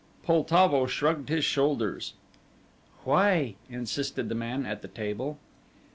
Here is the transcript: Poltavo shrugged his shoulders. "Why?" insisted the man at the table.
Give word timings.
Poltavo 0.23 0.87
shrugged 0.87 1.29
his 1.29 1.45
shoulders. 1.45 2.13
"Why?" 3.03 3.53
insisted 3.69 4.29
the 4.29 4.33
man 4.33 4.65
at 4.65 4.81
the 4.81 4.87
table. 4.87 5.37